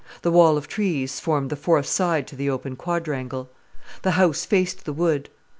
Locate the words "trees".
0.67-1.19